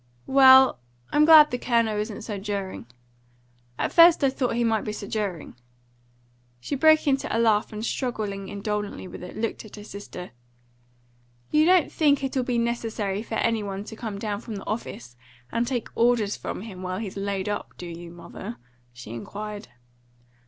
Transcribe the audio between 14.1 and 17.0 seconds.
down from the office and take orders from him while